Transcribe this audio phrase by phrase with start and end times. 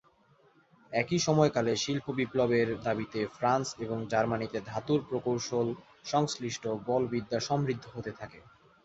[0.91, 5.67] একই সময়কালে, শিল্প বিপ্লবের দাবিতে ফ্রান্স এবং জার্মানিতে ধাতুর প্রকৌশল
[6.05, 8.39] সংশ্লিষ্ট বলবিদ্যা সমৃদ্ধ হতে থাকে।